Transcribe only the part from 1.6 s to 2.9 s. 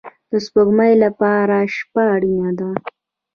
شپه اړین ده